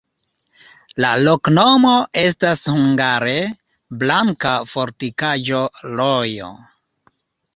[1.03, 1.91] La loknomo
[2.21, 3.35] estas hungare:
[4.03, 6.49] blanka-fortikaĵo-rojo.